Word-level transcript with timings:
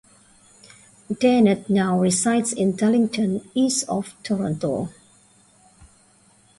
Daynard 1.13 1.69
now 1.69 1.99
resides 1.99 2.51
in 2.53 2.75
Darlington, 2.75 3.47
east 3.53 3.85
of 3.87 4.15
Toronto. 4.23 4.89